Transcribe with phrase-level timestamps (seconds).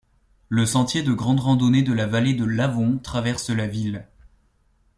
[0.49, 4.07] Le sentier de grande randonnée de la vallée de l'Avon traverse la ville.